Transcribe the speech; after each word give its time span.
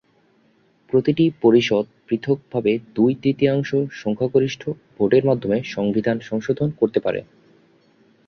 প্রতিটি 0.89 1.25
পরিষদ 1.41 1.85
পৃথকভাবে 2.07 2.71
দুই-তৃতীয়াংশ 2.95 3.69
সংখ্যাগরিষ্ঠ 3.93 4.61
ভোটের 4.95 5.23
মাধ্যমে 5.25 5.57
সংবিধান 5.65 6.17
সংশোধন 6.21 6.69
করতে 6.79 6.99
পারে। 6.99 7.19